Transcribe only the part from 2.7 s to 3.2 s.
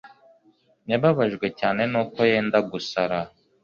gusara